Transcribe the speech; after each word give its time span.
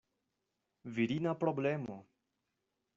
Virina 0.95 1.37
problemo! 1.45 2.01